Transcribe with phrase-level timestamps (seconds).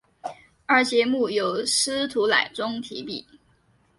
[0.65, 3.23] 而节目由司徒乃钟题笔。